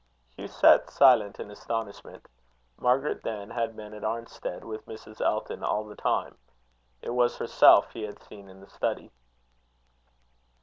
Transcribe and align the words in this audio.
Hugh 0.35 0.47
sat 0.47 0.89
silent 0.89 1.39
in 1.39 1.51
astonishment. 1.51 2.27
Margaret, 2.79 3.21
then, 3.21 3.51
had 3.51 3.75
been 3.75 3.93
at 3.93 4.01
Arnstead 4.03 4.63
with 4.63 4.87
Mrs. 4.87 5.21
Elton 5.21 5.63
all 5.63 5.83
the 5.85 5.95
time. 5.95 6.39
It 7.03 7.11
was 7.11 7.37
herself 7.37 7.91
he 7.91 8.01
had 8.01 8.19
seen 8.23 8.49
in 8.49 8.61
the 8.61 8.67
study. 8.67 9.11